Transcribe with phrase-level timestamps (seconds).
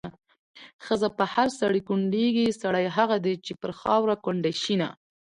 [0.85, 4.89] ښځه په هر سړي کونډېږي، سړی هغه دی چې پرې خاوره کونډه شېنه